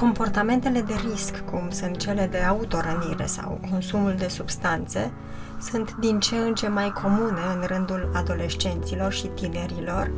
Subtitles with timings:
[0.00, 5.12] Comportamentele de risc, cum sunt cele de autorănire sau consumul de substanțe,
[5.60, 10.12] sunt din ce în ce mai comune în rândul adolescenților și tinerilor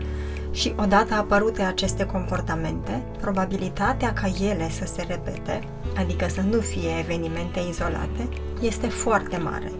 [0.51, 5.61] și odată apărute aceste comportamente, probabilitatea ca ele să se repete,
[5.97, 8.29] adică să nu fie evenimente izolate,
[8.61, 9.73] este foarte mare.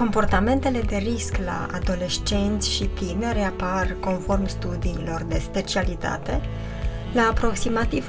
[0.00, 6.40] Comportamentele de risc la adolescenți și tineri apar, conform studiilor de specialitate,
[7.12, 8.08] la aproximativ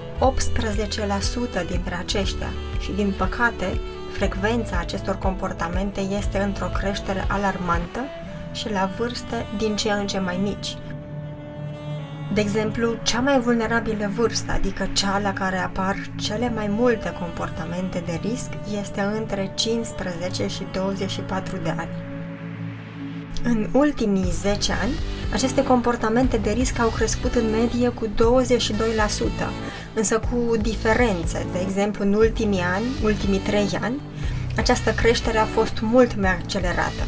[1.64, 2.48] 18% dintre aceștia
[2.80, 3.80] și, din păcate,
[4.12, 8.00] frecvența acestor comportamente este într-o creștere alarmantă
[8.54, 10.78] și la vârste din ce în ce mai mici.
[12.34, 18.04] De exemplu, cea mai vulnerabilă vârstă, adică cea la care apar cele mai multe comportamente
[18.06, 18.50] de risc,
[18.82, 21.90] este între 15 și 24 de ani.
[23.44, 24.92] În ultimii 10 ani,
[25.34, 28.10] aceste comportamente de risc au crescut în medie cu 22%,
[29.94, 31.46] însă cu diferențe.
[31.52, 34.02] De exemplu, în ultimii ani, ultimii 3 ani,
[34.58, 37.04] această creștere a fost mult mai accelerată.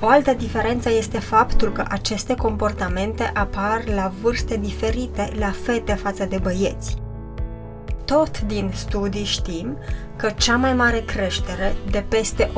[0.00, 6.24] O altă diferență este faptul că aceste comportamente apar la vârste diferite la fete față
[6.24, 6.96] de băieți.
[8.04, 9.78] Tot din studii știm
[10.16, 12.48] că cea mai mare creștere, de peste 80%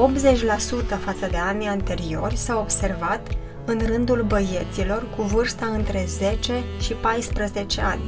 [1.05, 3.29] față de anii anteriori, s-a observat
[3.65, 8.03] în rândul băieților cu vârsta între 10 și 14 ani.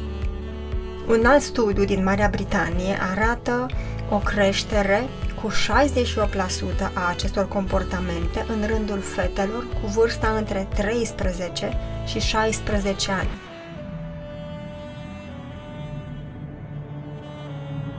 [1.08, 3.66] Un alt studiu din Marea Britanie arată
[4.10, 5.08] o creștere
[5.42, 13.28] cu 68% a acestor comportamente în rândul fetelor cu vârsta între 13 și 16 ani.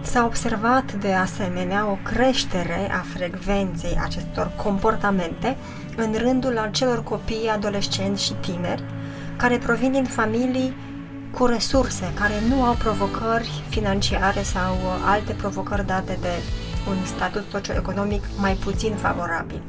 [0.01, 5.57] S-a observat de asemenea o creștere a frecvenței acestor comportamente
[5.95, 8.83] în rândul acelor copii, adolescenți și tineri
[9.37, 10.75] care provin din familii
[11.31, 16.41] cu resurse, care nu au provocări financiare sau alte provocări date de
[16.87, 19.61] un statut socioeconomic mai puțin favorabil.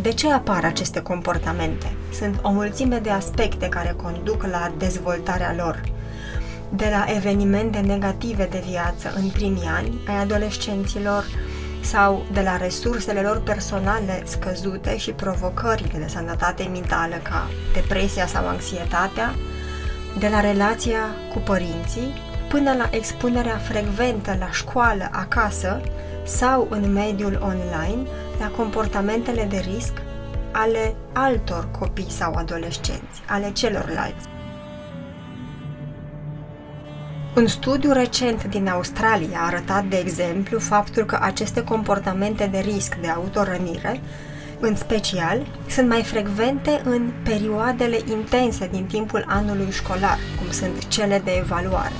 [0.00, 1.96] De ce apar aceste comportamente?
[2.12, 5.80] Sunt o mulțime de aspecte care conduc la dezvoltarea lor.
[6.68, 11.24] De la evenimente negative de viață în primii ani ai adolescenților
[11.80, 18.48] sau de la resursele lor personale scăzute și provocările de sănătate mentală ca depresia sau
[18.48, 19.34] anxietatea,
[20.18, 20.98] de la relația
[21.32, 22.12] cu părinții
[22.48, 25.80] până la expunerea frecventă la școală, acasă
[26.24, 28.08] sau în mediul online
[28.38, 29.92] la comportamentele de risc
[30.52, 34.28] ale altor copii sau adolescenți, ale celorlalți.
[37.36, 42.94] Un studiu recent din Australia a arătat, de exemplu, faptul că aceste comportamente de risc
[43.00, 44.00] de autorănire
[44.62, 51.20] în special, sunt mai frecvente în perioadele intense din timpul anului școlar, cum sunt cele
[51.24, 51.92] de evaluare.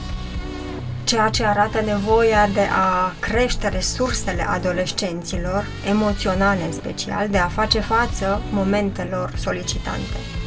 [1.05, 7.81] Ceea ce arată nevoia de a crește resursele adolescenților, emoționale în special, de a face
[7.81, 10.42] față momentelor solicitante.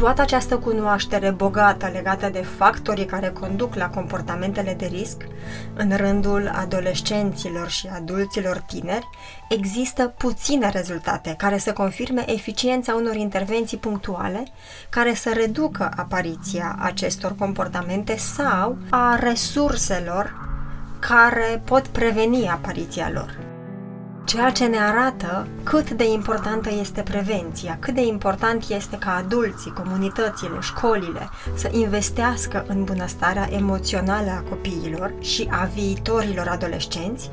[0.00, 5.16] Toată această cunoaștere bogată legată de factorii care conduc la comportamentele de risc,
[5.74, 9.08] în rândul adolescenților și adulților tineri,
[9.48, 14.44] există puține rezultate care să confirme eficiența unor intervenții punctuale
[14.88, 20.48] care să reducă apariția acestor comportamente sau a resurselor
[20.98, 23.49] care pot preveni apariția lor
[24.30, 29.72] ceea ce ne arată cât de importantă este prevenția, cât de important este ca adulții,
[29.72, 37.30] comunitățile, școlile să investească în bunăstarea emoțională a copiilor și a viitorilor adolescenți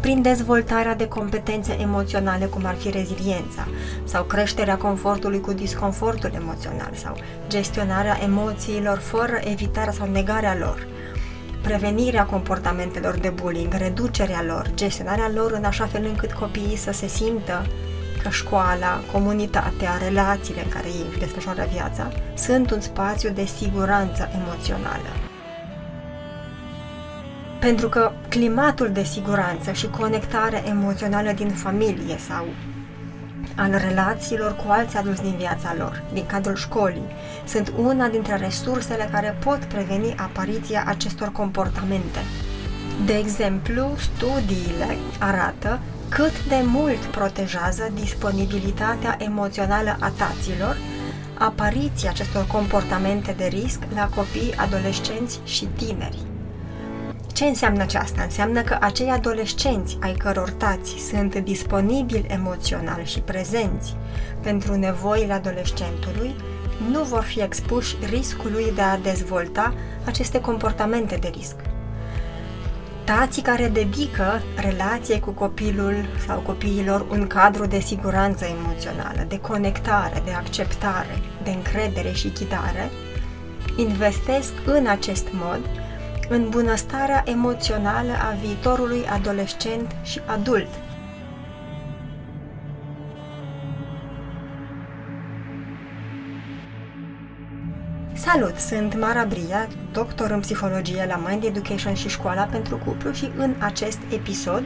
[0.00, 3.68] prin dezvoltarea de competențe emoționale cum ar fi reziliența
[4.04, 7.16] sau creșterea confortului cu disconfortul emoțional sau
[7.48, 10.86] gestionarea emoțiilor fără evitarea sau negarea lor
[11.62, 17.06] prevenirea comportamentelor de bullying, reducerea lor, gestionarea lor în așa fel încât copiii să se
[17.06, 17.66] simtă
[18.22, 24.28] că școala, comunitatea, relațiile în care ei își desfășoară viața sunt un spațiu de siguranță
[24.34, 25.10] emoțională.
[27.60, 32.46] Pentru că climatul de siguranță și conectare emoțională din familie sau
[33.56, 37.06] al relațiilor cu alți adulți din viața lor, din cadrul școlii,
[37.46, 42.18] sunt una dintre resursele care pot preveni apariția acestor comportamente.
[43.04, 50.76] De exemplu, studiile arată cât de mult protejează disponibilitatea emoțională a taților
[51.38, 56.18] apariția acestor comportamente de risc la copii, adolescenți și tineri
[57.32, 58.22] Ce înseamnă aceasta?
[58.22, 63.96] Înseamnă că acei adolescenți ai căror tați sunt disponibili emoțional și prezenți
[64.42, 66.34] pentru nevoile adolescentului
[66.90, 69.74] nu vor fi expuși riscului de a dezvolta
[70.04, 71.56] aceste comportamente de risc.
[73.04, 75.94] Tații care dedică relației cu copilul
[76.26, 82.90] sau copiilor un cadru de siguranță emoțională, de conectare, de acceptare, de încredere și ghidare,
[83.76, 85.60] investesc în acest mod
[86.32, 90.68] în bunăstarea emoțională a viitorului adolescent și adult.
[98.14, 103.30] Salut, sunt Mara Bria, doctor în psihologie la Mind Education și Școala pentru Cuplu și
[103.36, 104.64] în acest episod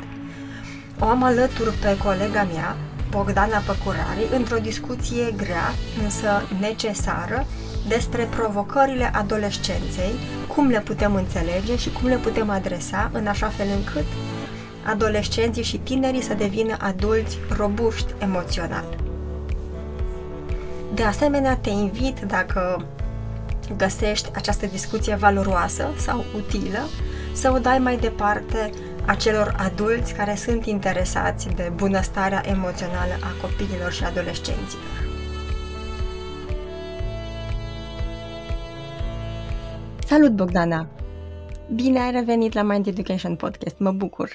[1.01, 2.77] o am alături pe colega mea,
[3.11, 7.47] Bogdana Păcurari, într-o discuție grea, însă necesară,
[7.89, 10.15] despre provocările adolescenței,
[10.55, 14.07] cum le putem înțelege și cum le putem adresa în așa fel încât
[14.87, 18.85] adolescenții și tinerii să devină adulți robuști emoțional.
[20.95, 22.87] De asemenea, te invit, dacă
[23.77, 26.89] găsești această discuție valoroasă sau utilă,
[27.33, 28.71] să o dai mai departe
[29.07, 35.14] acelor adulți care sunt interesați de bunăstarea emoțională a copiilor și adolescenților.
[40.07, 40.89] Salut, Bogdana!
[41.75, 44.31] Bine ai revenit la Mind Education Podcast, mă bucur!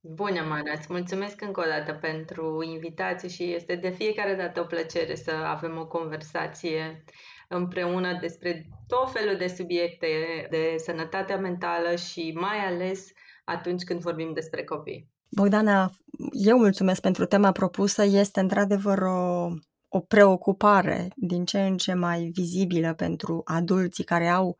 [0.00, 0.72] Bună, Mara!
[0.76, 5.30] Îți mulțumesc încă o dată pentru invitație și este de fiecare dată o plăcere să
[5.30, 7.04] avem o conversație
[7.48, 10.06] împreună despre tot felul de subiecte
[10.50, 13.06] de sănătatea mentală și mai ales
[13.44, 15.10] atunci când vorbim despre copii.
[15.30, 15.90] Bogdana,
[16.32, 18.04] eu mulțumesc pentru tema propusă.
[18.04, 19.48] Este într-adevăr o,
[19.92, 24.56] o preocupare din ce în ce mai vizibilă pentru adulții care au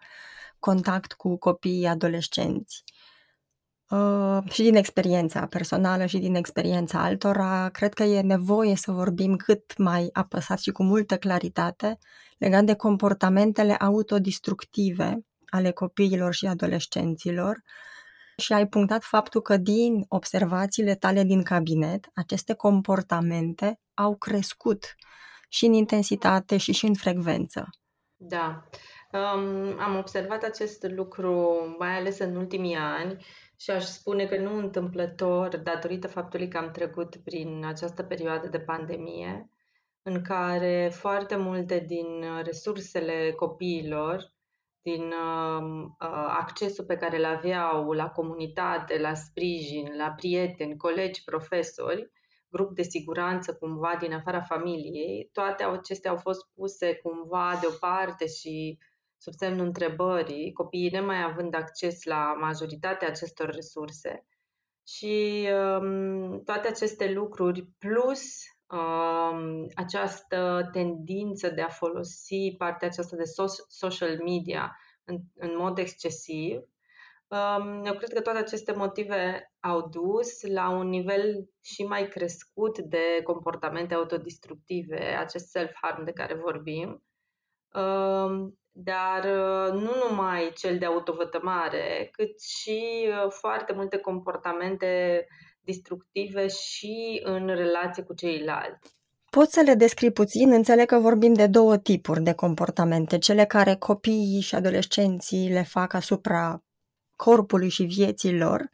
[0.58, 2.84] contact cu copiii adolescenți.
[3.90, 9.36] Uh, și din experiența personală și din experiența altora, cred că e nevoie să vorbim
[9.36, 11.98] cât mai apăsat și cu multă claritate
[12.38, 17.62] legat de comportamentele autodistructive ale copiilor și adolescenților
[18.40, 24.94] și ai punctat faptul că din observațiile tale din cabinet, aceste comportamente au crescut
[25.48, 27.68] și în intensitate și și în frecvență.
[28.16, 28.68] Da,
[29.12, 33.24] um, am observat acest lucru mai ales în ultimii ani
[33.56, 38.58] și aș spune că nu întâmplător, datorită faptului că am trecut prin această perioadă de
[38.58, 39.50] pandemie,
[40.02, 44.32] în care foarte multe din resursele copiilor,
[44.82, 45.90] din uh,
[46.28, 52.10] accesul pe care îl aveau la comunitate, la sprijin, la prieteni, colegi, profesori,
[52.48, 58.78] grup de siguranță cumva din afara familiei, toate acestea au fost puse cumva deoparte și
[59.18, 64.26] sub semnul întrebării, copiii nemai având acces la majoritatea acestor resurse.
[64.86, 65.48] Și
[65.80, 68.59] um, toate aceste lucruri, plus um,
[69.74, 76.60] această tendință de a folosi partea aceasta de so- social media în, în mod excesiv,
[77.28, 82.78] um, eu cred că toate aceste motive au dus la un nivel și mai crescut
[82.78, 87.04] de comportamente autodistructive, acest self-harm de care vorbim.
[87.74, 95.26] Um, dar uh, nu numai cel de autovătămare, cât și uh, foarte multe comportamente
[95.64, 98.94] destructive și în relație cu ceilalți.
[99.30, 100.52] Poți să le descrii puțin?
[100.52, 105.92] Înțeleg că vorbim de două tipuri de comportamente, cele care copiii și adolescenții le fac
[105.92, 106.62] asupra
[107.16, 108.70] corpului și vieții lor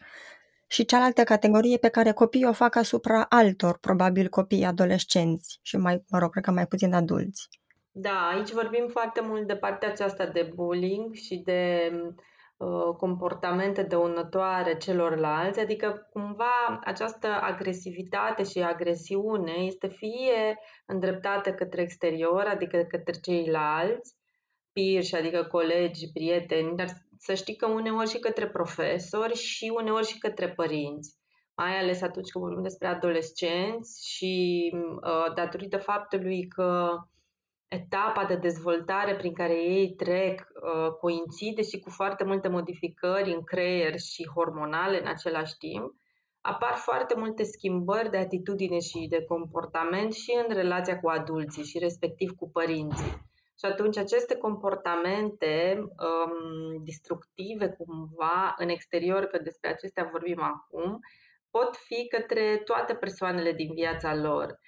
[0.67, 6.05] și cealaltă categorie pe care copiii o fac asupra altor, probabil copii adolescenți și mai,
[6.11, 7.49] mă rog, cred că mai puțin adulți.
[7.91, 12.15] Da, aici vorbim foarte mult de partea aceasta de bullying și de uh,
[12.97, 22.83] comportamente dăunătoare celorlalți, adică cumva această agresivitate și agresiune este fie îndreptată către exterior, adică
[22.83, 24.15] către ceilalți,
[24.73, 26.87] peers, adică colegi, prieteni, dar
[27.19, 31.17] să știi că uneori și către profesori și uneori și către părinți.
[31.57, 36.97] Mai ales atunci când vorbim despre adolescenți și uh, datorită faptului că
[37.69, 43.43] etapa de dezvoltare prin care ei trec uh, coincide și cu foarte multe modificări în
[43.43, 45.95] creier și hormonale în același timp,
[46.41, 51.79] apar foarte multe schimbări de atitudine și de comportament și în relația cu adulții și
[51.79, 53.25] respectiv cu părinții.
[53.59, 60.99] Și atunci aceste comportamente um, destructive cumva în exterior, că despre acestea vorbim acum,
[61.51, 64.59] pot fi către toate persoanele din viața lor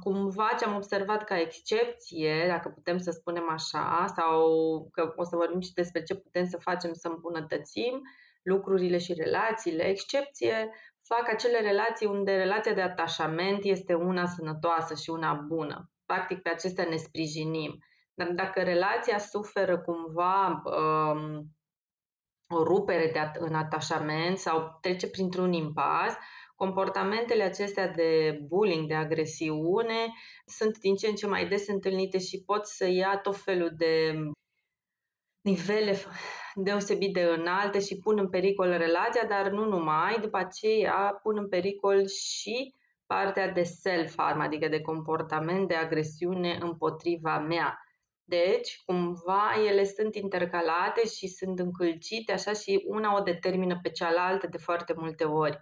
[0.00, 4.48] Cumva ce am observat ca excepție, dacă putem să spunem așa, sau
[4.92, 8.02] că o să vorbim și despre ce putem să facem să îmbunătățim
[8.42, 10.70] lucrurile și relațiile, excepție
[11.02, 15.90] fac acele relații unde relația de atașament este una sănătoasă și una bună.
[16.04, 17.78] Practic pe acestea ne sprijinim.
[18.14, 21.44] Dar dacă relația suferă cumva um,
[22.48, 26.14] o rupere de at- în atașament sau trece printr-un impas,
[26.56, 30.12] comportamentele acestea de bullying, de agresiune,
[30.46, 34.12] sunt din ce în ce mai des întâlnite și pot să ia tot felul de
[35.40, 35.96] nivele
[36.54, 41.48] deosebit de înalte și pun în pericol relația, dar nu numai, după aceea pun în
[41.48, 42.74] pericol și
[43.06, 47.80] partea de self-harm, adică de comportament de agresiune împotriva mea.
[48.24, 54.46] Deci, cumva, ele sunt intercalate și sunt încălcite așa și una o determină pe cealaltă
[54.46, 55.58] de foarte multe ori.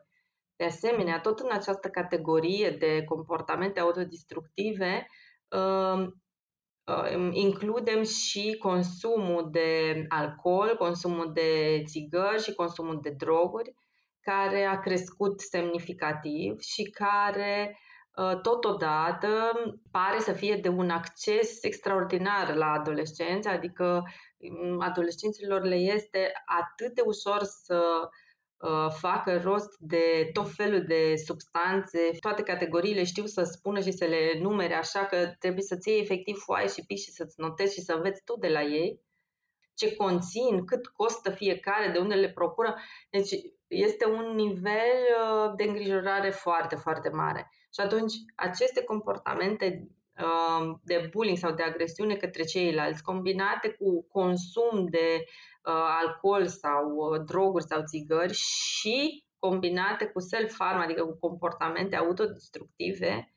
[0.57, 5.07] De asemenea, tot în această categorie de comportamente autodistructive,
[5.49, 6.23] um,
[7.17, 13.75] um, includem și consumul de alcool, consumul de țigări și consumul de droguri,
[14.21, 17.79] care a crescut semnificativ și care
[18.17, 19.53] uh, totodată
[19.91, 24.03] pare să fie de un acces extraordinar la adolescenți, adică
[24.37, 28.09] um, adolescenților le este atât de ușor să Uh,
[29.01, 34.39] facă rost de tot felul de substanțe, toate categoriile știu să spună și să le
[34.41, 37.93] numere așa că trebuie să-ți iei efectiv foaie și piși și să-ți notezi și să
[37.93, 39.03] înveți tu de la ei
[39.75, 42.75] ce conțin, cât costă fiecare, de unde le procură.
[43.11, 43.31] Deci
[43.67, 47.51] este un nivel uh, de îngrijorare foarte, foarte mare.
[47.75, 54.87] Și atunci aceste comportamente uh, de bullying sau de agresiune către ceilalți, combinate cu consum
[54.87, 61.97] de Uh, alcool sau uh, droguri sau țigări și combinate cu self-harm, adică cu comportamente
[61.97, 63.33] autodestructive,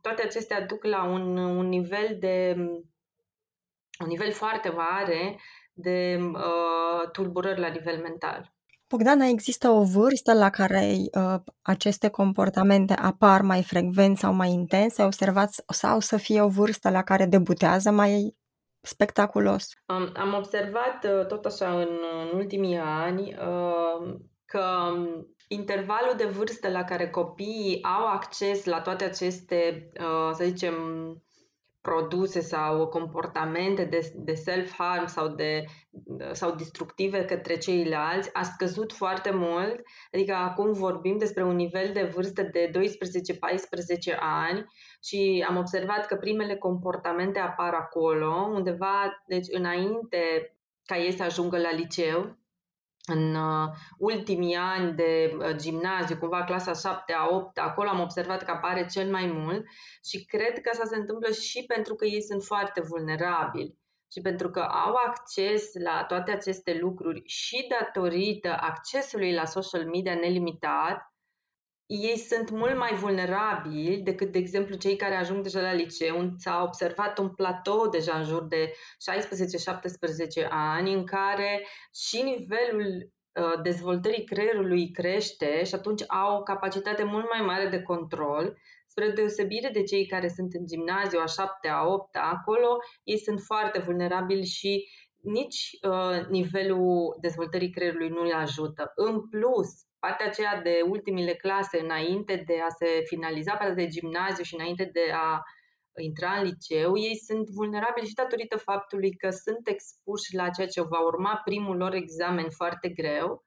[0.00, 2.54] toate acestea duc la un, un nivel de
[4.00, 5.40] un nivel foarte mare
[5.72, 8.54] de uh, tulburări la nivel mental.
[8.88, 15.04] Bogdana, există o vârstă la care uh, aceste comportamente apar mai frecvent sau mai intense?
[15.04, 18.36] Observați sau să fie o vârstă la care debutează mai
[18.82, 19.68] spectaculos.
[19.86, 21.88] Am, am observat uh, tot așa în,
[22.22, 24.64] în ultimii ani uh, că
[25.48, 30.74] intervalul de vârstă la care copiii au acces la toate aceste, uh, să zicem,
[31.82, 35.64] produse sau comportamente de, de self-harm sau, de,
[36.32, 39.82] sau destructive către ceilalți a scăzut foarte mult.
[40.12, 42.70] Adică acum vorbim despre un nivel de vârstă de
[44.14, 44.66] 12-14 ani
[45.04, 51.58] și am observat că primele comportamente apar acolo, undeva, deci înainte ca ei să ajungă
[51.58, 52.36] la liceu,
[53.06, 53.68] în uh,
[53.98, 58.86] ultimii ani de uh, gimnaziu, cumva clasa 7 a 8 acolo am observat că apare
[58.86, 59.64] cel mai mult
[60.04, 63.78] și cred că asta se întâmplă și pentru că ei sunt foarte vulnerabili
[64.12, 70.14] și pentru că au acces la toate aceste lucruri și datorită accesului la social media
[70.14, 71.11] nelimitat,
[71.94, 76.32] ei sunt mult mai vulnerabili decât, de exemplu, cei care ajung deja la liceu.
[76.36, 78.72] S-a observat un platou deja în jur de
[80.44, 87.02] 16-17 ani în care și nivelul uh, dezvoltării creierului crește și atunci au o capacitate
[87.02, 88.56] mult mai mare de control,
[88.86, 93.40] spre deosebire de cei care sunt în gimnaziu a 7 a 8 acolo, ei sunt
[93.40, 94.88] foarte vulnerabili și
[95.22, 98.92] nici uh, nivelul dezvoltării creierului nu îi ajută.
[98.94, 99.68] În plus,
[100.04, 104.84] partea aceea de ultimile clase, înainte de a se finaliza partea de gimnaziu și înainte
[104.92, 105.42] de a
[106.00, 110.82] intra în liceu, ei sunt vulnerabili și datorită faptului că sunt expuși la ceea ce
[110.82, 113.44] va urma primul lor examen foarte greu.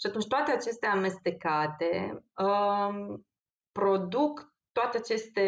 [0.00, 3.26] Și atunci toate acestea amestecate um,
[3.72, 5.44] produc toate aceste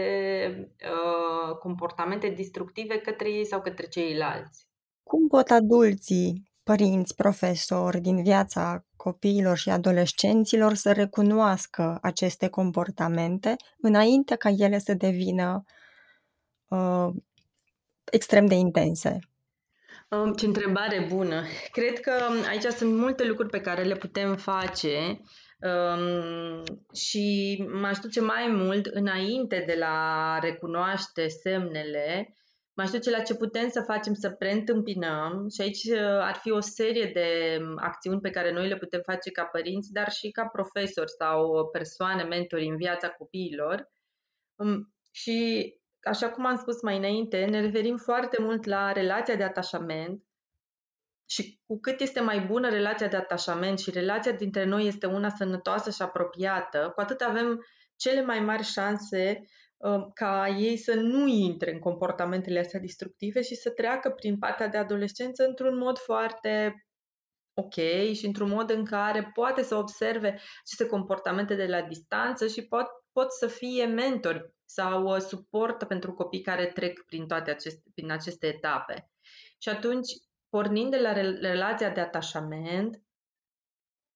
[0.93, 4.69] uh, comportamente destructive către ei sau către ceilalți.
[5.03, 14.35] Cum pot adulții părinți, profesori din viața copiilor și adolescenților să recunoască aceste comportamente înainte
[14.37, 15.65] ca ele să devină
[16.69, 17.09] uh,
[18.05, 19.19] extrem de intense.
[20.09, 21.43] Um, ce întrebare bună!
[21.73, 22.13] Cred că
[22.49, 25.21] aici sunt multe lucruri pe care le putem face
[25.61, 26.63] um,
[26.95, 32.35] și m-aș duce mai mult înainte de la recunoaște semnele
[32.77, 36.61] M-aș duce la ce putem să facem să preîntâmpinăm și aici uh, ar fi o
[36.61, 40.47] serie de um, acțiuni pe care noi le putem face ca părinți, dar și ca
[40.47, 43.91] profesori sau persoane, mentori în viața copiilor.
[44.55, 45.71] Um, și
[46.03, 50.23] așa cum am spus mai înainte, ne referim foarte mult la relația de atașament
[51.31, 55.29] și cu cât este mai bună relația de atașament și relația dintre noi este una
[55.29, 57.65] sănătoasă și apropiată, cu atât avem
[57.97, 59.45] cele mai mari șanse um,
[60.15, 64.77] ca ei să nu intre în comportamentele astea destructive și să treacă prin partea de
[64.77, 66.85] adolescență într-un mod foarte
[67.55, 67.75] ok
[68.13, 72.87] și într-un mod în care poate să observe aceste comportamente de la distanță și pot,
[73.13, 78.11] pot să fie mentori sau uh, suport pentru copii care trec prin toate aceste, prin
[78.11, 79.11] aceste etape.
[79.59, 80.13] Și atunci,
[80.49, 83.03] pornind de la relația de atașament,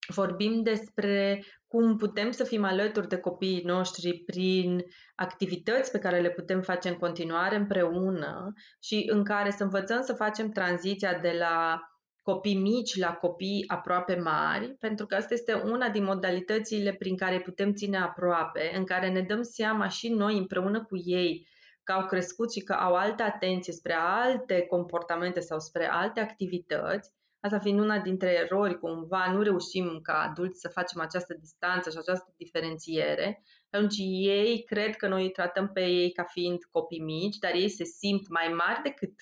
[0.07, 4.83] vorbim despre cum putem să fim alături de copiii noștri prin
[5.15, 10.13] activități pe care le putem face în continuare împreună și în care să învățăm să
[10.13, 11.81] facem tranziția de la
[12.23, 17.41] copii mici la copii aproape mari, pentru că asta este una din modalitățile prin care
[17.41, 21.47] putem ține aproape, în care ne dăm seama și noi împreună cu ei
[21.83, 27.11] că au crescut și că au altă atenție spre alte comportamente sau spre alte activități,
[27.45, 31.97] asta fiind una dintre erori, cumva nu reușim ca adulți să facem această distanță și
[31.99, 37.37] această diferențiere, atunci ei cred că noi îi tratăm pe ei ca fiind copii mici,
[37.37, 39.13] dar ei se simt mai mari decât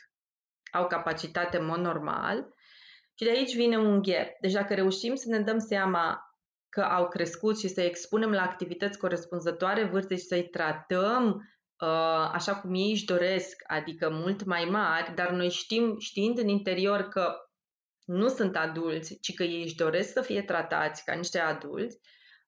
[0.73, 2.55] au capacitate în mod normal
[3.15, 4.29] și de aici vine un gap.
[4.41, 6.21] Deci dacă reușim să ne dăm seama
[6.69, 11.27] că au crescut și să-i expunem la activități corespunzătoare vârstei și să-i tratăm
[11.81, 16.49] uh, așa cum ei își doresc, adică mult mai mari, dar noi știm, știind în
[16.49, 17.37] interior că
[18.13, 21.99] nu sunt adulți, ci că ei își doresc să fie tratați ca niște adulți,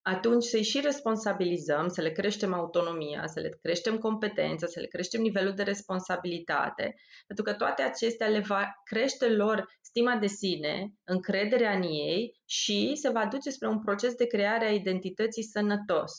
[0.02, 5.20] atunci să-i și responsabilizăm, să le creștem autonomia, să le creștem competența, să le creștem
[5.20, 6.94] nivelul de responsabilitate,
[7.26, 12.92] pentru că toate acestea le va crește lor stima de sine, încrederea în ei și
[12.94, 16.12] se va duce spre un proces de creare a identității sănătos.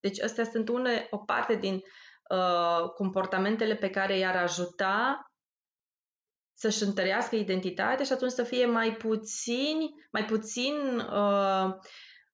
[0.00, 5.20] Deci astea sunt une, o parte din uh, comportamentele pe care i-ar ajuta
[6.56, 11.74] să-și întărească identitatea și atunci să fie mai puțini, mai puțin uh,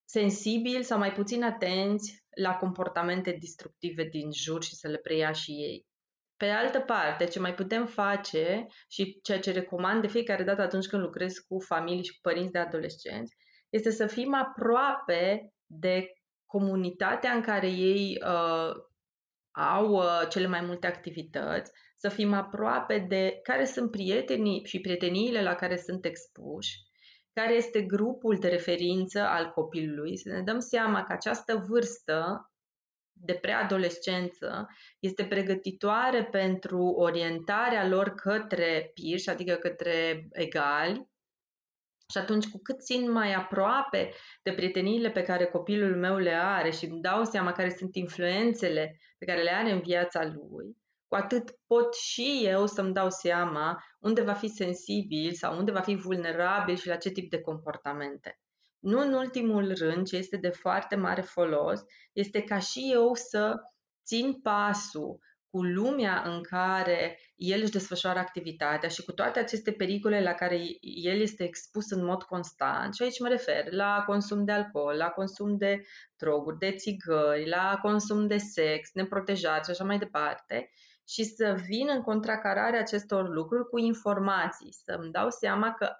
[0.05, 5.51] sensibili sau mai puțin atenți la comportamente destructive din jur și să le preia și
[5.51, 5.87] ei.
[6.37, 10.63] Pe de altă parte, ce mai putem face și ceea ce recomand de fiecare dată
[10.63, 13.37] atunci când lucrez cu familii și cu părinți de adolescenți,
[13.69, 16.13] este să fim aproape de
[16.47, 18.73] comunitatea în care ei uh,
[19.53, 25.43] au uh, cele mai multe activități, să fim aproape de care sunt prietenii și prieteniile
[25.43, 26.91] la care sunt expuși
[27.33, 32.47] care este grupul de referință al copilului, să ne dăm seama că această vârstă
[33.13, 34.67] de preadolescență
[34.99, 41.11] este pregătitoare pentru orientarea lor către pirși, adică către egali,
[42.13, 46.71] și atunci, cu cât țin mai aproape de prieteniile pe care copilul meu le are
[46.71, 51.15] și îmi dau seama care sunt influențele pe care le are în viața lui, cu
[51.15, 55.95] atât pot și eu să-mi dau seama unde va fi sensibil sau unde va fi
[55.95, 58.41] vulnerabil și la ce tip de comportamente.
[58.79, 61.81] Nu în ultimul rând, ce este de foarte mare folos,
[62.13, 63.55] este ca și eu să
[64.05, 65.19] țin pasul
[65.53, 70.57] cu lumea în care el își desfășoară activitatea și cu toate aceste pericole la care
[70.81, 75.09] el este expus în mod constant, și aici mă refer la consum de alcool, la
[75.09, 75.83] consum de
[76.17, 80.71] droguri, de țigări, la consum de sex, neprotejat și așa mai departe,
[81.09, 85.91] și să vin în contracararea acestor lucruri cu informații, să-mi dau seama că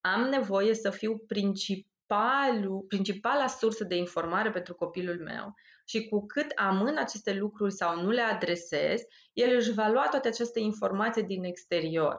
[0.00, 5.54] am nevoie să fiu principalul, principala sursă de informare pentru copilul meu
[5.88, 9.00] și cu cât amân aceste lucruri sau nu le adresez,
[9.32, 12.16] el își va lua toate aceste informații din exterior.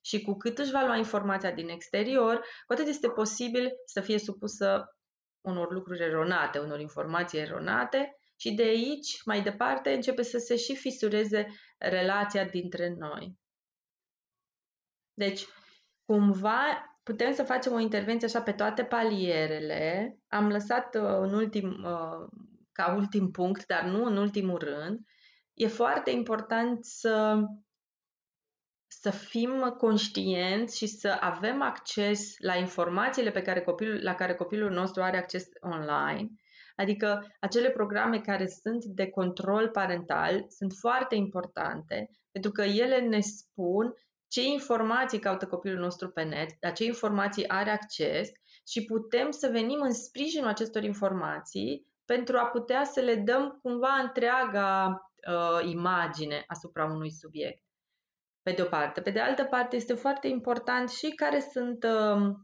[0.00, 4.18] Și cu cât își va lua informația din exterior, cu atât este posibil să fie
[4.18, 4.84] supusă
[5.40, 10.76] unor lucruri eronate, unor informații eronate și de aici, mai departe, începe să se și
[10.76, 11.46] fisureze
[11.78, 13.38] relația dintre noi.
[15.14, 15.46] Deci,
[16.04, 20.16] cumva, putem să facem o intervenție așa pe toate palierele.
[20.28, 22.28] Am lăsat uh, în ultim, uh,
[22.76, 25.00] ca ultim punct, dar nu în ultimul rând,
[25.54, 27.42] e foarte important să,
[28.86, 34.70] să fim conștienți și să avem acces la informațiile pe care copilul, la care copilul
[34.70, 36.28] nostru are acces online.
[36.76, 43.20] Adică acele programe care sunt de control parental sunt foarte importante pentru că ele ne
[43.20, 43.94] spun
[44.28, 48.28] ce informații caută copilul nostru pe net, la ce informații are acces
[48.68, 53.92] și putem să venim în sprijinul acestor informații pentru a putea să le dăm cumva
[54.02, 57.62] întreaga uh, imagine asupra unui subiect.
[58.42, 59.00] Pe de o parte.
[59.00, 62.34] Pe de altă parte, este foarte important și care sunt uh,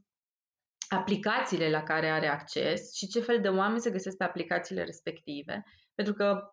[0.88, 5.64] aplicațiile la care are acces și ce fel de oameni se găsesc pe aplicațiile respective.
[5.94, 6.52] Pentru că,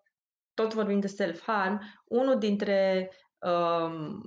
[0.53, 4.21] tot vorbim de self-harm, unul dintre um,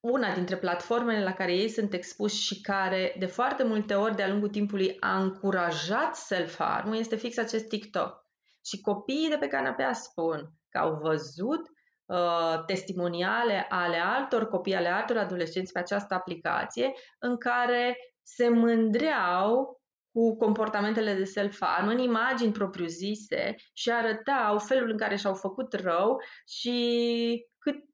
[0.00, 4.28] una dintre platformele la care ei sunt expuși și care de foarte multe ori de-a
[4.28, 8.28] lungul timpului a încurajat self-harm este fix acest TikTok.
[8.64, 11.68] Și copiii de pe canapea spun, că au văzut
[12.06, 19.80] uh, testimoniale ale altor copii, ale altor adolescenți pe această aplicație, în care se mândreau
[20.12, 26.22] cu comportamentele de self-harm în imagini propriu-zise și arătau felul în care și-au făcut rău
[26.46, 27.89] și cât, uh,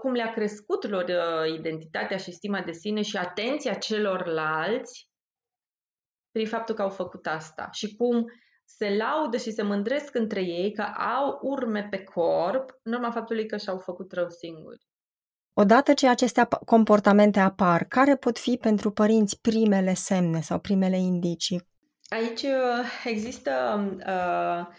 [0.00, 5.08] cum le-a crescut lor uh, identitatea și stima de sine și atenția celorlalți
[6.30, 8.24] prin faptul că au făcut asta și cum
[8.64, 13.46] se laudă și se mândresc între ei că au urme pe corp în urma faptului
[13.46, 14.86] că și-au făcut rău singuri.
[15.52, 21.68] Odată ce aceste comportamente apar, care pot fi pentru părinți primele semne sau primele indicii?
[22.08, 23.52] Aici uh, există
[24.06, 24.74] uh,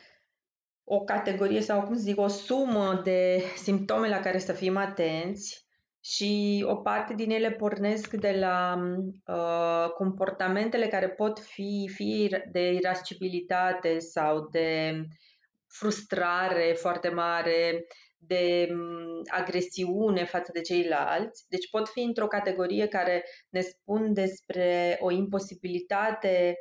[0.90, 5.66] o categorie sau, cum zic, o sumă de simptome la care să fim atenți
[6.04, 8.80] și o parte din ele pornesc de la
[9.26, 15.02] uh, comportamentele care pot fi fie de irascibilitate sau de
[15.68, 17.86] frustrare foarte mare,
[18.18, 18.70] de
[19.26, 21.46] agresiune față de ceilalți.
[21.50, 26.56] Deci pot fi într-o categorie care ne spun despre o imposibilitate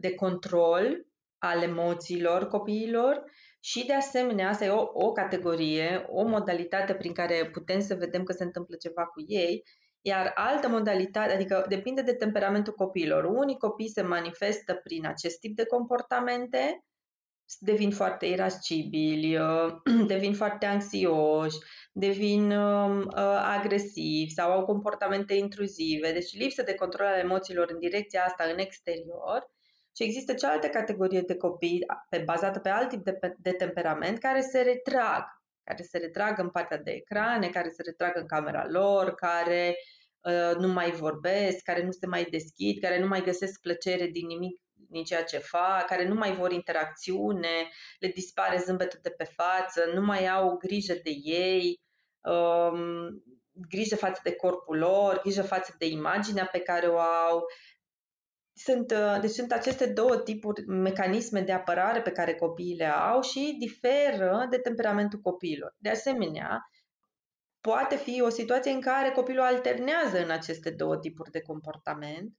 [0.00, 1.06] de control
[1.38, 3.24] al emoțiilor copiilor
[3.64, 8.22] și de asemenea, asta e o, o categorie, o modalitate prin care putem să vedem
[8.22, 9.62] că se întâmplă ceva cu ei,
[10.00, 13.24] iar altă modalitate, adică depinde de temperamentul copiilor.
[13.24, 16.84] Unii copii se manifestă prin acest tip de comportamente,
[17.58, 19.72] devin foarte irascibili, uh,
[20.06, 21.58] devin foarte anxioși,
[21.92, 27.78] devin um, uh, agresivi sau au comportamente intruzive, deci lipsă de control al emoțiilor în
[27.78, 29.50] direcția asta în exterior.
[29.96, 34.40] Și există cealaltă categorie de copii pe, bazată pe alt tip de, de temperament care
[34.40, 35.24] se retrag,
[35.64, 39.76] care se retrag în partea de ecrane, care se retrag în camera lor, care
[40.20, 44.26] uh, nu mai vorbesc, care nu se mai deschid, care nu mai găsesc plăcere din
[44.26, 44.60] nimic
[44.92, 49.90] din ceea ce fac, care nu mai vor interacțiune, le dispare zâmbetul de pe față,
[49.94, 51.80] nu mai au grijă de ei,
[52.20, 57.42] um, grijă față de corpul lor, grijă față de imaginea pe care o au.
[58.54, 63.22] Sunt, uh, deci sunt aceste două tipuri, mecanisme de apărare pe care copiii le au
[63.22, 65.74] și diferă de temperamentul copiilor.
[65.78, 66.70] De asemenea,
[67.60, 72.32] poate fi o situație în care copilul alternează în aceste două tipuri de comportament,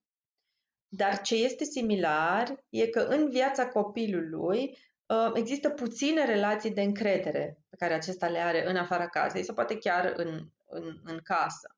[0.88, 7.58] dar ce este similar e că în viața copilului uh, există puține relații de încredere
[7.70, 11.78] pe care acesta le are în afara casei sau poate chiar în, în, în casă.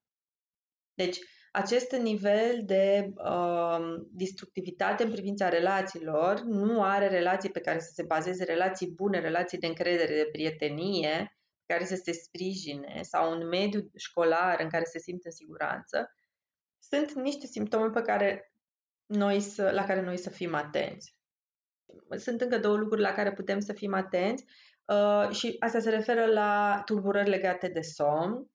[0.93, 1.19] Deci,
[1.55, 8.03] acest nivel de uh, destructivitate în privința relațiilor nu are relații pe care să se
[8.03, 13.89] bazeze relații bune, relații de încredere, de prietenie, care să se sprijine sau un mediu
[13.95, 16.13] școlar în care se simte în siguranță,
[16.79, 18.53] sunt niște simptome pe care
[19.05, 21.15] noi să, la care noi să fim atenți.
[22.17, 24.45] Sunt încă două lucruri la care putem să fim atenți
[24.85, 28.49] uh, și asta se referă la tulburări legate de somn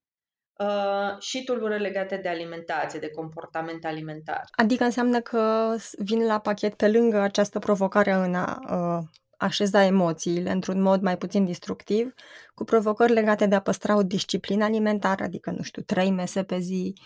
[0.60, 4.42] uh, și tulburări legate de alimentație, de comportament alimentar.
[4.50, 10.50] Adică înseamnă că vin la pachet pe lângă această provocare în a uh, așeza emoțiile
[10.50, 12.14] într-un mod mai puțin destructiv,
[12.54, 16.58] cu provocări legate de a păstra o disciplină alimentară, adică, nu știu, trei mese pe
[16.58, 17.04] zi, uh,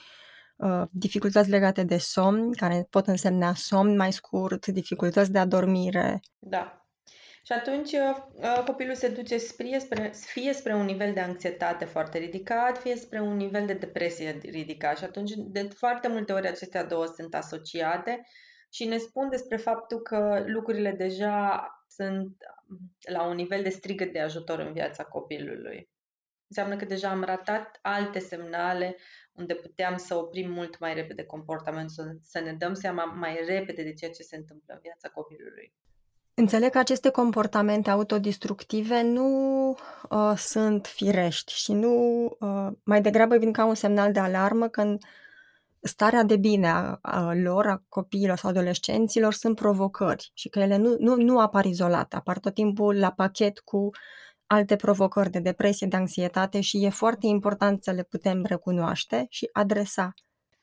[0.57, 6.21] Uh, dificultăți legate de somn, care pot însemna somn mai scurt, dificultăți de adormire.
[6.39, 6.84] Da.
[7.47, 11.85] Și atunci uh, uh, copilul se duce fie spre, fie spre un nivel de anxietate
[11.85, 14.99] foarte ridicat, fie spre un nivel de depresie ridicat.
[14.99, 18.27] Și atunci, de foarte multe ori, acestea două sunt asociate
[18.71, 22.37] și ne spun despre faptul că lucrurile deja sunt
[23.09, 25.91] la un nivel de strigă de ajutor în viața copilului.
[26.47, 28.97] Înseamnă că deja am ratat alte semnale
[29.33, 33.93] unde puteam să oprim mult mai repede comportamentul, să ne dăm seama mai repede de
[33.93, 35.75] ceea ce se întâmplă în viața copilului.
[36.37, 39.29] Înțeleg că aceste comportamente autodistructive nu
[40.11, 45.03] uh, sunt firești și nu uh, mai degrabă vin ca un semnal de alarmă când
[45.81, 50.77] starea de bine a, a lor, a copiilor sau adolescenților sunt provocări și că ele
[50.77, 53.91] nu, nu, nu apar izolate, apar tot timpul la pachet cu
[54.47, 59.49] alte provocări de depresie, de anxietate și e foarte important să le putem recunoaște și
[59.53, 60.15] adresa.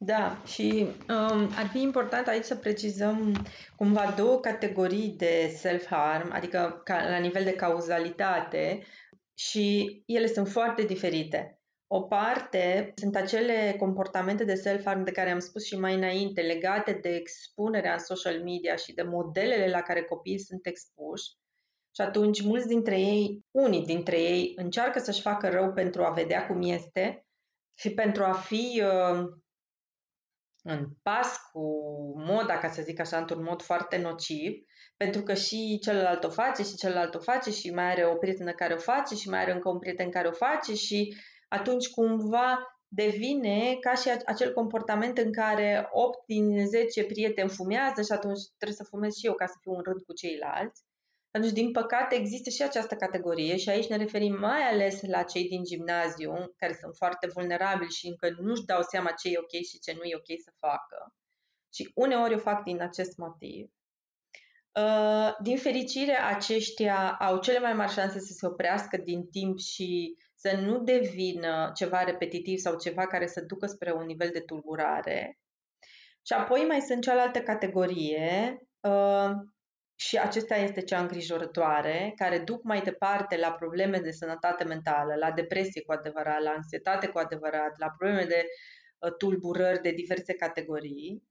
[0.03, 6.81] Da, și um, ar fi important aici să precizăm cumva două categorii de self-harm, adică
[6.83, 8.83] ca, la nivel de cauzalitate
[9.33, 11.59] și ele sunt foarte diferite.
[11.87, 16.91] O parte sunt acele comportamente de self-harm de care am spus și mai înainte, legate
[17.01, 21.29] de expunerea în social media și de modelele la care copiii sunt expuși,
[21.95, 26.47] și atunci mulți dintre ei, unii dintre ei, încearcă să-și facă rău pentru a vedea
[26.47, 27.25] cum este
[27.79, 29.39] și pentru a fi uh,
[30.61, 31.61] în pas cu
[32.15, 34.51] moda, ca să zic așa, într-un mod foarte nociv,
[34.97, 38.51] pentru că și celălalt o face și celălalt o face și mai are o prietenă
[38.51, 41.15] care o face și mai are încă un prieten care o face și
[41.47, 48.11] atunci cumva devine ca și acel comportament în care 8 din 10 prieteni fumează și
[48.11, 50.81] atunci trebuie să fumez și eu ca să fiu în rând cu ceilalți.
[51.31, 55.47] Atunci, din păcate, există și această categorie și aici ne referim mai ales la cei
[55.47, 59.79] din gimnaziu, care sunt foarte vulnerabili și încă nu-și dau seama ce e ok și
[59.79, 61.13] ce nu e ok să facă.
[61.73, 63.71] Și uneori o fac din acest motiv.
[64.79, 70.17] Uh, din fericire, aceștia au cele mai mari șanse să se oprească din timp și
[70.35, 75.39] să nu devină ceva repetitiv sau ceva care să ducă spre un nivel de tulburare.
[76.25, 79.31] Și apoi mai sunt cealaltă categorie, uh,
[80.01, 85.31] și acesta este cea îngrijorătoare, care duc mai departe la probleme de sănătate mentală, la
[85.31, 88.45] depresie cu adevărat, la anxietate cu adevărat, la probleme de
[88.99, 91.23] uh, tulburări de diverse categorii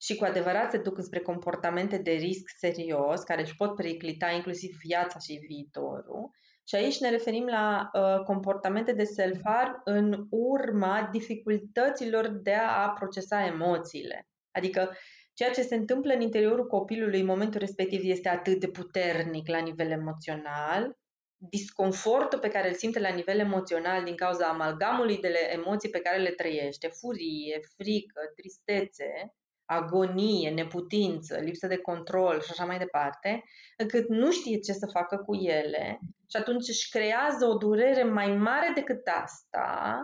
[0.00, 4.76] și cu adevărat se duc spre comportamente de risc serios, care își pot periclita inclusiv
[4.84, 6.30] viața și viitorul.
[6.68, 13.44] Și aici ne referim la uh, comportamente de self-harm în urma dificultăților de a procesa
[13.44, 14.28] emoțiile.
[14.50, 14.96] Adică
[15.34, 19.58] ceea ce se întâmplă în interiorul copilului în momentul respectiv este atât de puternic la
[19.58, 20.96] nivel emoțional,
[21.36, 26.18] disconfortul pe care îl simte la nivel emoțional din cauza amalgamului de emoții pe care
[26.18, 33.44] le trăiește, furie, frică, tristețe, agonie, neputință, lipsă de control și așa mai departe,
[33.76, 35.98] încât nu știe ce să facă cu ele
[36.30, 40.02] și atunci își creează o durere mai mare decât asta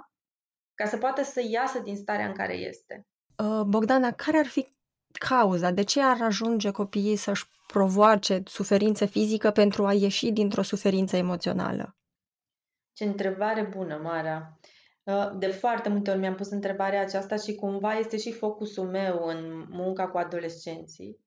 [0.75, 3.07] ca să poată să iasă din starea în care este.
[3.37, 4.79] Uh, Bogdana, care ar fi
[5.19, 5.71] cauza?
[5.71, 11.97] De ce ar ajunge copiii să-și provoace suferință fizică pentru a ieși dintr-o suferință emoțională?
[12.93, 14.59] Ce întrebare bună, Mara!
[15.03, 19.25] Uh, de foarte multe ori mi-am pus întrebarea aceasta și cumva este și focusul meu
[19.25, 21.19] în munca cu adolescenții,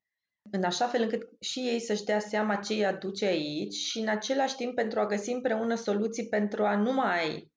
[0.51, 4.07] în așa fel încât și ei să-și dea seama ce îi aduce aici și în
[4.07, 7.51] același timp pentru a găsi împreună soluții pentru a nu mai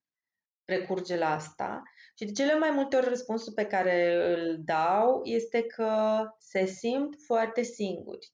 [0.64, 1.82] recurge la asta.
[2.18, 7.14] Și de cele mai multe ori răspunsul pe care îl dau este că se simt
[7.26, 8.33] foarte singuri.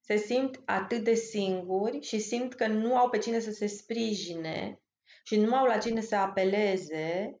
[0.00, 4.82] Se simt atât de singuri și simt că nu au pe cine să se sprijine
[5.24, 7.40] și nu au la cine să apeleze,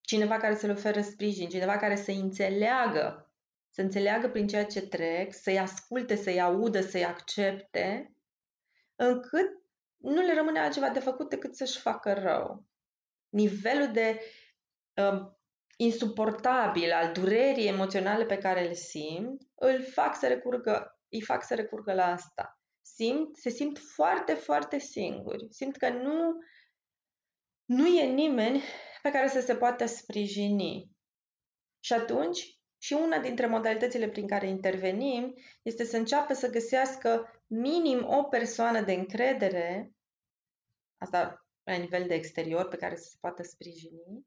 [0.00, 3.32] cineva care să le oferă sprijin, cineva care să înțeleagă,
[3.68, 8.14] să înțeleagă prin ceea ce trec, să-i asculte, să-i audă, să-i accepte,
[8.96, 9.48] încât
[9.96, 12.69] nu le rămâne altceva de făcut decât să-și facă rău.
[13.30, 14.20] Nivelul de
[14.94, 15.20] uh,
[15.76, 21.54] insuportabil al durerii emoționale pe care le simt, îl fac să recurgă, îi fac să
[21.54, 22.60] recurgă la asta.
[22.82, 25.46] Simt, se simt foarte, foarte singuri.
[25.50, 26.32] Simt că nu,
[27.64, 28.62] nu e nimeni
[29.02, 30.90] pe care să se poată sprijini.
[31.80, 38.06] Și atunci, și una dintre modalitățile prin care intervenim este să înceapă să găsească minim
[38.08, 39.92] o persoană de încredere,
[40.98, 44.26] asta la nivel de exterior, pe care să se poată sprijini,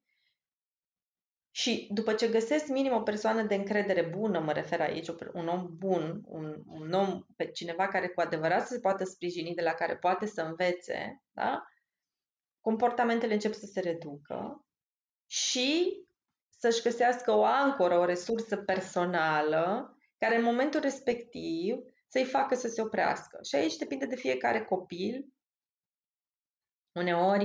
[1.55, 5.69] și după ce găsesc minim o persoană de încredere bună, mă refer aici, un om
[5.77, 9.97] bun, un, un om, pe cineva care cu adevărat se poată sprijini, de la care
[9.97, 11.63] poate să învețe, da?
[12.63, 14.65] comportamentele încep să se reducă
[15.25, 16.01] și
[16.49, 21.75] să-și găsească o ancoră, o resursă personală, care în momentul respectiv
[22.07, 23.39] să-i facă să se oprească.
[23.43, 25.33] Și aici depinde de fiecare copil.
[26.93, 27.43] Uneori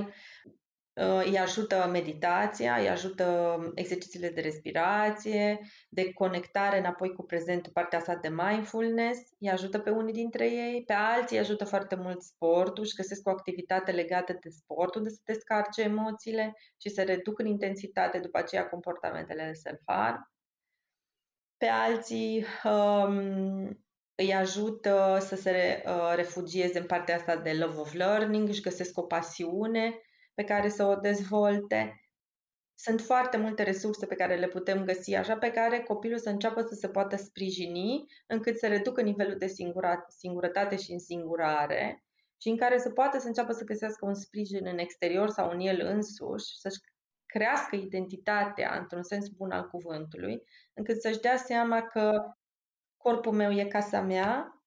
[0.93, 5.59] uh, îi ajută meditația, îi ajută exercițiile de respirație,
[5.89, 10.83] de conectare înapoi cu prezentul, partea asta de mindfulness, îi ajută pe unii dintre ei,
[10.85, 15.09] pe alții îi ajută foarte mult sportul și găsesc o activitate legată de sport, unde
[15.09, 20.31] să descarce emoțiile și să reduc în intensitate după aceea comportamentele de self-harm.
[21.57, 23.83] Pe alții um,
[24.19, 28.97] îi ajută să se uh, refugieze în partea asta de love of learning, își găsesc
[28.97, 30.01] o pasiune
[30.33, 32.03] pe care să o dezvolte.
[32.73, 36.61] Sunt foarte multe resurse pe care le putem găsi, așa pe care copilul să înceapă
[36.61, 42.03] să se poată sprijini, încât să reducă nivelul de singura, singurătate și însingurare
[42.41, 45.59] și în care să poată să înceapă să găsească un sprijin în exterior sau în
[45.59, 46.79] el însuși, să-și
[47.25, 52.33] crească identitatea într-un sens bun al cuvântului, încât să-și dea seama că
[53.01, 54.61] corpul meu e casa mea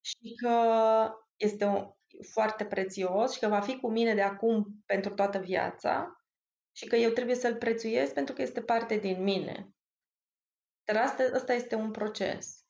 [0.00, 0.58] și că
[1.36, 1.90] este un,
[2.32, 6.20] foarte prețios și că va fi cu mine de acum pentru toată viața
[6.76, 9.74] și că eu trebuie să-l prețuiesc pentru că este parte din mine.
[10.84, 12.64] Dar asta, asta este un proces.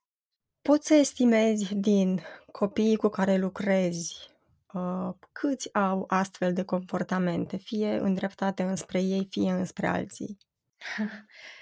[0.62, 2.20] Poți să estimezi din
[2.52, 4.30] copiii cu care lucrezi
[4.72, 10.38] uh, câți au astfel de comportamente, fie îndreptate înspre ei, fie înspre alții?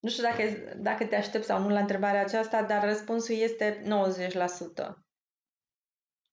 [0.00, 0.42] Nu știu dacă,
[0.76, 3.86] dacă te aștept sau nu la întrebarea aceasta, dar răspunsul este 90%.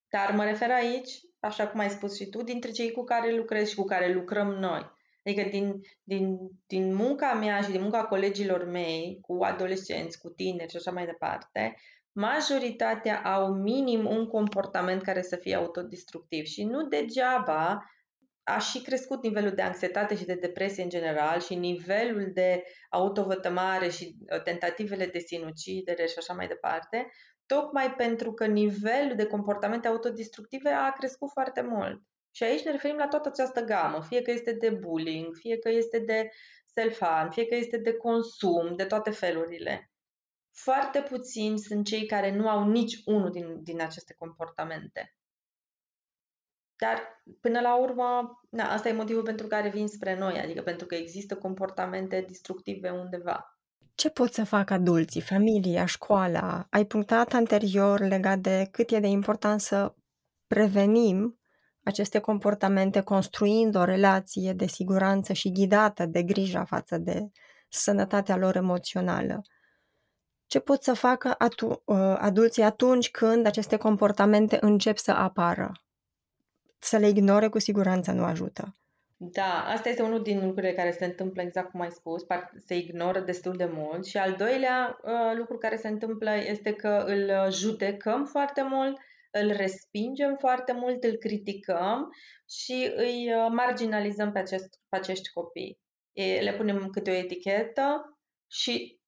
[0.10, 3.70] Dar mă refer aici, așa cum ai spus și tu, dintre cei cu care lucrez
[3.70, 4.96] și cu care lucrăm noi.
[5.24, 10.70] Adică din, din, din munca mea și din munca colegilor mei cu adolescenți, cu tineri
[10.70, 11.76] și așa mai departe,
[12.12, 17.86] majoritatea au minim un comportament care să fie autodestructiv și nu degeaba
[18.48, 23.90] a și crescut nivelul de anxietate și de depresie în general și nivelul de autovătămare
[23.90, 27.08] și uh, tentativele de sinucidere și așa mai departe,
[27.46, 32.02] tocmai pentru că nivelul de comportamente autodestructive a crescut foarte mult.
[32.32, 35.70] Și aici ne referim la toată această gamă, fie că este de bullying, fie că
[35.70, 36.30] este de
[36.66, 39.92] self-harm, fie că este de consum, de toate felurile.
[40.54, 45.16] Foarte puțini sunt cei care nu au nici unul din, din aceste comportamente.
[46.78, 50.86] Dar, până la urmă, na, asta e motivul pentru care vin spre noi, adică pentru
[50.86, 53.60] că există comportamente destructive undeva.
[53.96, 56.68] Ce pot să facă adulții, familia, școala?
[56.70, 59.94] Ai punctat anterior legat de cât e de important să
[60.48, 61.40] prevenim
[61.84, 67.32] aceste comportamente construind o relație de siguranță și ghidată de grija față de
[67.70, 69.42] sănătatea lor emoțională.
[70.46, 75.72] Ce pot să facă atu- uh, adulții atunci când aceste comportamente încep să apară?
[76.80, 78.76] Să le ignore cu siguranță nu ajută.
[79.18, 82.26] Da, asta este unul din lucrurile care se întâmplă exact cum ai spus,
[82.66, 87.04] se ignoră destul de mult și al doilea uh, lucru care se întâmplă este că
[87.08, 88.98] îl judecăm foarte mult
[89.42, 92.10] îl respingem foarte mult, îl criticăm
[92.50, 95.80] și îi uh, marginalizăm pe, acest, pe acești copii.
[96.12, 98.18] E, le punem câte o etichetă
[98.52, 99.00] și,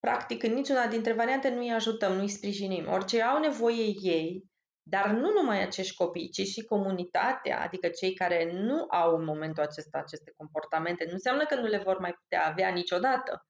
[0.00, 2.88] practic, în niciuna dintre variante nu îi ajutăm, nu îi sprijinim.
[2.88, 4.49] Orice au nevoie ei,
[4.90, 9.62] dar nu numai acești copii, ci și comunitatea, adică cei care nu au în momentul
[9.62, 13.46] acesta aceste comportamente, nu înseamnă că nu le vor mai putea avea niciodată.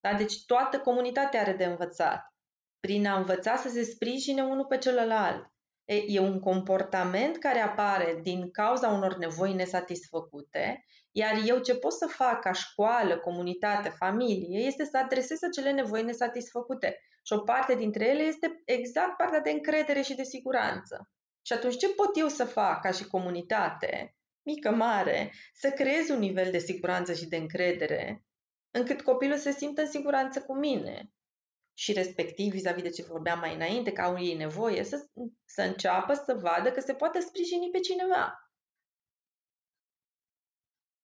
[0.00, 0.14] Da?
[0.14, 2.34] Deci toată comunitatea are de învățat
[2.80, 5.53] prin a învăța să se sprijine unul pe celălalt.
[5.84, 12.06] E un comportament care apare din cauza unor nevoi nesatisfăcute, iar eu ce pot să
[12.06, 16.98] fac ca școală, comunitate, familie, este să adresez acele nevoi nesatisfăcute.
[17.22, 21.10] Și o parte dintre ele este exact partea de încredere și de siguranță.
[21.42, 26.18] Și atunci ce pot eu să fac ca și comunitate, mică, mare, să creez un
[26.18, 28.24] nivel de siguranță și de încredere
[28.70, 31.10] încât copilul să se simtă în siguranță cu mine,
[31.74, 35.06] și respectiv vis-a-vis de ce vorbeam mai înainte, că au ei nevoie, să,
[35.44, 38.38] să înceapă să vadă că se poate sprijini pe cineva.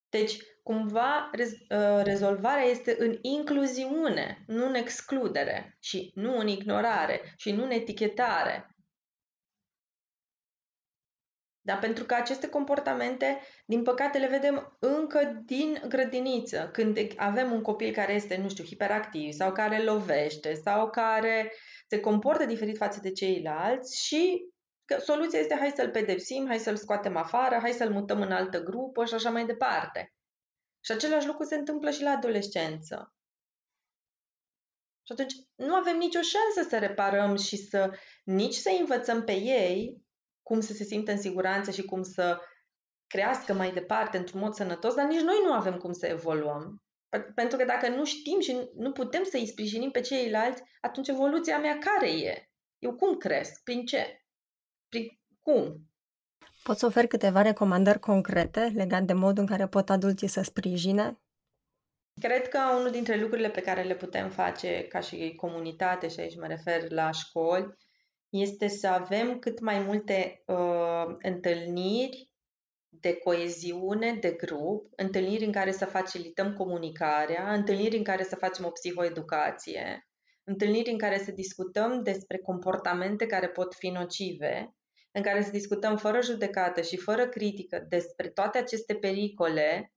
[0.09, 7.35] Deci, cumva, rez, uh, rezolvarea este în incluziune, nu în excludere și nu în ignorare
[7.37, 8.77] și nu în etichetare.
[11.63, 11.77] Da?
[11.77, 17.93] Pentru că aceste comportamente, din păcate, le vedem încă din grădiniță, când avem un copil
[17.93, 21.53] care este, nu știu, hiperactiv sau care lovește sau care
[21.89, 24.49] se comportă diferit față de ceilalți și
[24.85, 28.63] că soluția este hai să-l pedepsim, hai să-l scoatem afară, hai să-l mutăm în altă
[28.63, 30.15] grupă și așa mai departe.
[30.85, 33.15] Și același lucru se întâmplă și la adolescență.
[35.03, 37.91] Și atunci nu avem nicio șansă să reparăm și să
[38.25, 40.03] nici să învățăm pe ei
[40.43, 42.41] cum să se simtă în siguranță și cum să
[43.07, 46.83] crească mai departe într-un mod sănătos, dar nici noi nu avem cum să evoluăm.
[47.35, 51.59] Pentru că dacă nu știm și nu putem să îi sprijinim pe ceilalți, atunci evoluția
[51.59, 52.51] mea care e?
[52.79, 53.63] Eu cum cresc?
[53.63, 54.25] Prin ce?
[54.89, 55.07] Prin
[55.41, 55.91] cum?
[56.63, 61.21] Poți oferi câteva recomandări concrete legate de modul în care pot adulții să sprijine?
[62.21, 66.37] Cred că unul dintre lucrurile pe care le putem face ca și comunitate, și aici
[66.37, 67.75] mă refer la școli,
[68.31, 72.31] este să avem cât mai multe uh, întâlniri
[72.89, 78.65] de coeziune, de grup, întâlniri în care să facilităm comunicarea, întâlniri în care să facem
[78.65, 80.09] o psihoeducație,
[80.45, 84.75] întâlniri în care să discutăm despre comportamente care pot fi nocive,
[85.13, 89.93] în care să discutăm fără judecată și fără critică despre toate aceste pericole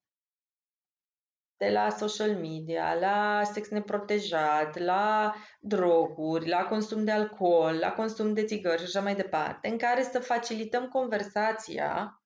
[1.63, 8.33] de la social media, la sex neprotejat, la droguri, la consum de alcool, la consum
[8.33, 12.21] de țigări și așa mai departe, în care să facilităm conversația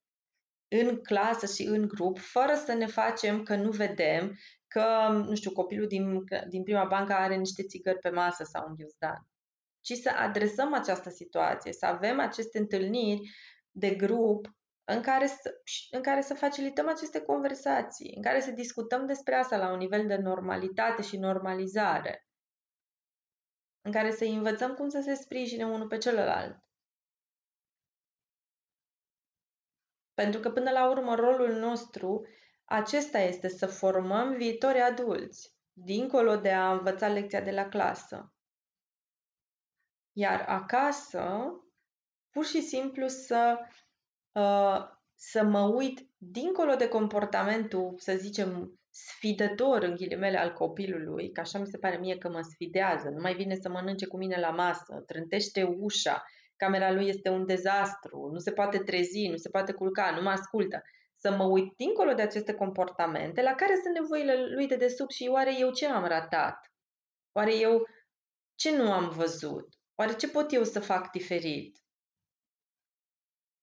[0.67, 4.85] în clasă și în grup, fără să ne facem că nu vedem că,
[5.27, 9.27] nu știu, copilul din, din prima bancă are niște țigări pe masă sau un ghiuzdan.
[9.81, 13.31] Ci să adresăm această situație, să avem aceste întâlniri
[13.71, 14.56] de grup
[14.89, 15.61] în care, să,
[15.91, 20.07] în care să facilităm aceste conversații, în care să discutăm despre asta la un nivel
[20.07, 22.27] de normalitate și normalizare,
[23.81, 26.57] în care să învățăm cum să se sprijine unul pe celălalt.
[30.13, 32.27] Pentru că, până la urmă, rolul nostru
[32.65, 38.33] acesta este să formăm viitori adulți, dincolo de a învăța lecția de la clasă.
[40.11, 41.51] Iar acasă,
[42.29, 43.85] pur și simplu să, uh,
[45.15, 51.59] să mă uit dincolo de comportamentul, să zicem, sfidător în ghilimele al copilului, că așa
[51.59, 54.49] mi se pare mie că mă sfidează, nu mai vine să mănânce cu mine la
[54.49, 56.23] masă, trântește ușa,
[56.55, 60.29] camera lui este un dezastru, nu se poate trezi, nu se poate culca, nu mă
[60.29, 60.81] ascultă.
[61.15, 65.27] Să mă uit dincolo de aceste comportamente, la care sunt nevoile lui de desubt și
[65.31, 66.71] oare eu ce am ratat?
[67.31, 67.87] Oare eu
[68.55, 69.67] ce nu am văzut?
[69.95, 71.77] Oare ce pot eu să fac diferit?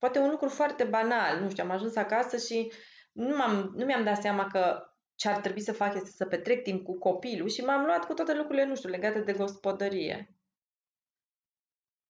[0.04, 2.72] Poate un lucru foarte banal, nu știu, am ajuns acasă și
[3.12, 4.82] nu, m-am, nu mi-am dat seama că
[5.14, 8.14] ce ar trebui să fac este să petrec timp cu copilul și m-am luat cu
[8.14, 10.34] toate lucrurile, nu știu, legate de gospodărie.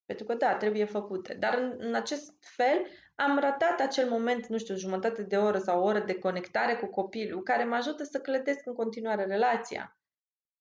[0.04, 1.34] Pentru că, da, trebuie făcute.
[1.34, 5.80] Dar în, în acest fel am ratat acel moment, nu știu, jumătate de oră sau
[5.80, 9.98] o oră de conectare cu copilul, care mă ajută să clădesc în continuare relația.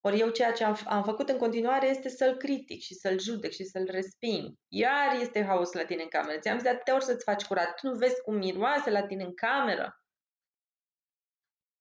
[0.06, 3.52] Ori eu ceea ce am, am făcut în continuare este să-l critic și să-l judec
[3.52, 4.54] și să-l resping.
[4.68, 6.40] Iar este haos la tine în cameră.
[6.40, 7.76] Ți-am zis de atâtea ori să-ți faci curat.
[7.76, 10.04] Tu nu vezi cum miroase la tine în cameră.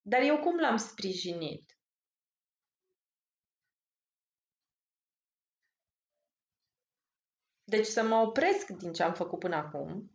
[0.02, 1.76] Dar eu cum l-am sprijinit?
[7.64, 10.10] Deci să mă opresc din ce am făcut până acum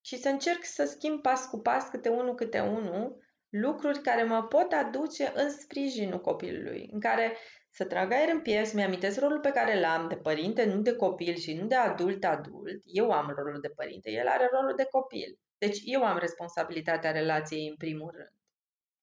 [0.00, 4.42] și să încerc să schimb pas cu pas, câte unul, câte unul, lucruri care mă
[4.42, 7.36] pot aduce în sprijinul copilului, în care
[7.70, 11.34] să trag aer în piept, mi-amintesc rolul pe care l-am de părinte, nu de copil
[11.34, 12.82] și nu de adult-adult.
[12.84, 15.38] Eu am rolul de părinte, el are rolul de copil.
[15.58, 18.32] Deci eu am responsabilitatea relației în primul rând.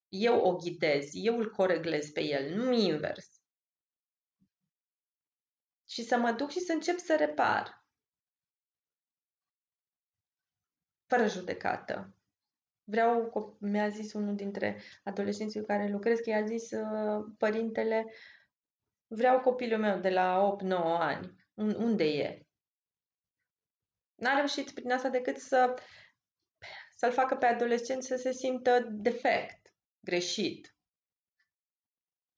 [0.08, 3.40] Eu o ghidez, eu îl coreglez pe el, nu invers
[5.90, 7.84] și să mă duc și să încep să repar.
[11.08, 12.14] Fără judecată.
[12.90, 18.06] Vreau, mi-a zis unul dintre adolescenții cu care lucrez, că i-a zis uh, părintele,
[19.08, 20.68] vreau copilul meu de la 8-9
[21.00, 21.36] ani.
[21.56, 22.42] Unde e?
[24.16, 25.74] N-a reușit prin asta decât să,
[26.96, 30.76] să-l facă pe adolescent să se simtă defect, greșit.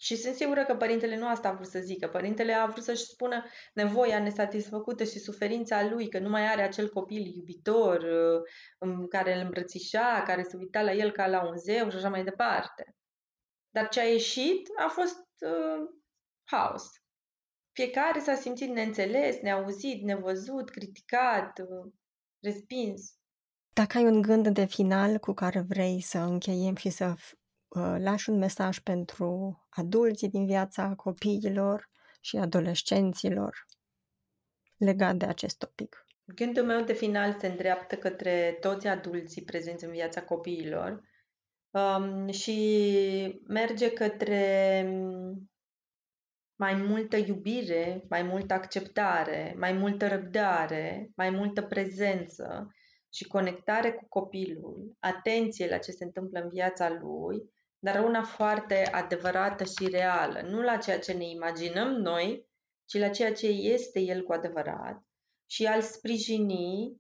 [0.02, 2.08] Și sunt sigură că părintele nu asta a vrut să zică.
[2.08, 3.44] Părintele a vrut să-și spună
[3.74, 8.02] nevoia nesatisfăcută și suferința lui, că nu mai are acel copil iubitor
[8.80, 12.10] uh, care îl îmbrățișa, care se uita la el ca la un zeu și așa
[12.10, 12.96] mai departe.
[13.70, 15.90] Dar ce a ieșit a fost uh,
[16.44, 16.84] haos.
[17.72, 21.92] Fiecare s-a simțit neînțeles, neauzit, nevăzut, criticat, uh,
[22.40, 23.14] respins.
[23.74, 27.41] Dacă ai un gând de final cu care vrei să încheiem și să Uh,
[27.80, 31.90] lași un mesaj pentru adulții din viața copiilor
[32.22, 33.66] și adolescenților
[34.78, 36.06] legat de acest topic.
[36.36, 41.02] Gândul meu de final se îndreaptă către toți adulții prezenți în viața copiilor
[41.70, 44.84] um, și merge către
[46.56, 52.68] mai multă iubire, mai multă acceptare, mai multă răbdare, mai multă prezență
[53.14, 57.50] și conectare cu copilul, atenție la ce se întâmplă în viața lui
[57.84, 62.50] dar una foarte adevărată și reală, nu la ceea ce ne imaginăm noi,
[62.86, 65.04] ci la ceea ce este el cu adevărat
[65.46, 66.98] și al sprijini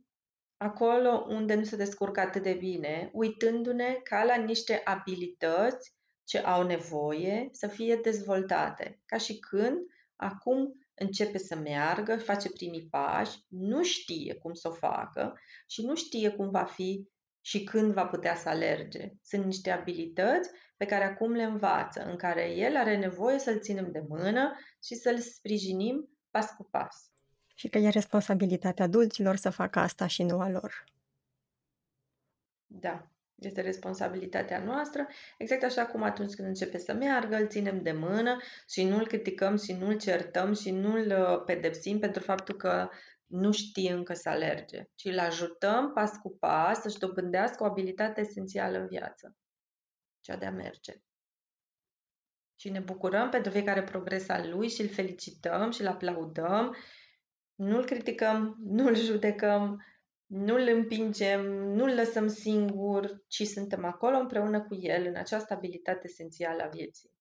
[0.57, 6.63] acolo unde nu se descurcă atât de bine, uitându-ne ca la niște abilități ce au
[6.63, 9.77] nevoie să fie dezvoltate, ca și când
[10.15, 15.95] acum începe să meargă, face primii pași, nu știe cum să o facă și nu
[15.95, 17.09] știe cum va fi
[17.41, 19.11] și când va putea să alerge.
[19.23, 23.91] Sunt niște abilități pe care acum le învață, în care el are nevoie să-l ținem
[23.91, 27.11] de mână și să-l sprijinim pas cu pas.
[27.55, 30.83] Și că e responsabilitatea adulților să facă asta și nu a lor.
[32.67, 37.91] Da, este responsabilitatea noastră, exact așa cum atunci când începe să meargă, îl ținem de
[37.91, 38.37] mână
[38.69, 42.89] și nu-l criticăm și nu-l certăm și nu-l uh, pedepsim pentru faptul că
[43.31, 48.21] nu știe încă să alerge, ci îl ajutăm pas cu pas să-și dobândească o abilitate
[48.21, 49.35] esențială în viață
[50.21, 50.93] cea de a merge.
[52.55, 56.75] Și ne bucurăm pentru fiecare progres al lui și îl felicităm și îl aplaudăm.
[57.55, 59.85] Nu-l criticăm, nu-l judecăm,
[60.25, 66.63] nu-l împingem, nu-l lăsăm singur, ci suntem acolo împreună cu el în această abilitate esențială
[66.63, 67.11] a vieții,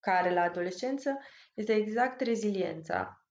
[0.00, 1.18] care la adolescență
[1.54, 3.27] este exact reziliența,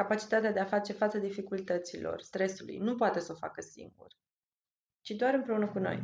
[0.00, 2.76] capacitatea de a face față dificultăților, stresului.
[2.76, 4.06] Nu poate să o facă singur,
[5.00, 6.02] ci doar împreună cu noi.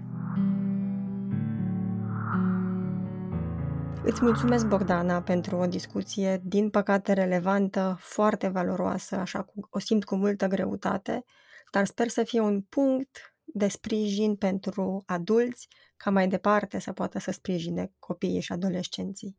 [4.03, 10.05] Îți mulțumesc, Bogdana, pentru o discuție, din păcate relevantă, foarte valoroasă, așa cum o simt
[10.05, 11.25] cu multă greutate,
[11.71, 17.19] dar sper să fie un punct de sprijin pentru adulți ca mai departe să poată
[17.19, 19.37] să sprijine copiii și adolescenții.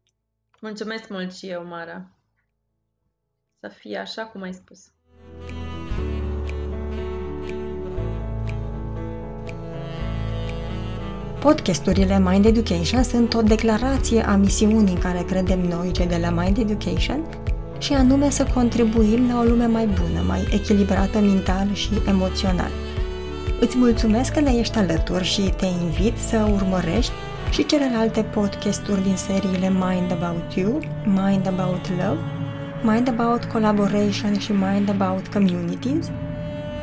[0.62, 2.17] Mulțumesc mult și eu, Mara.
[3.68, 4.80] Să fie așa cum ai spus.
[11.40, 16.30] Podcasturile Mind Education sunt o declarație a misiunii în care credem noi, cei de la
[16.30, 17.26] Mind Education,
[17.80, 22.72] și anume să contribuim la o lume mai bună, mai echilibrată mental și emoțional.
[23.60, 27.12] Îți mulțumesc că ne ești alături și te invit să urmărești
[27.50, 32.37] și celelalte podcasturi din seriile Mind About You, Mind About Love,
[32.82, 36.10] Mind About Collaboration și Mind About Communities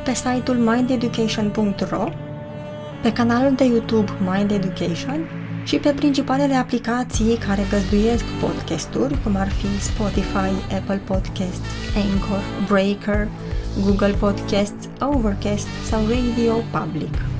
[0.05, 2.09] pe site-ul mindeducation.ro
[3.03, 5.28] pe canalul de YouTube Mind Education
[5.64, 11.66] și pe principalele aplicații care găzduiesc podcasturi, cum ar fi Spotify, Apple Podcasts,
[11.97, 13.28] Anchor, Breaker,
[13.84, 17.34] Google Podcasts, Overcast sau Radio Public.